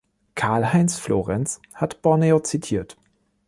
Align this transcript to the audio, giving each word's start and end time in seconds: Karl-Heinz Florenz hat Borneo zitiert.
Karl-Heinz 0.33 0.97
Florenz 0.97 1.61
hat 1.75 2.01
Borneo 2.01 2.39
zitiert. 2.39 2.97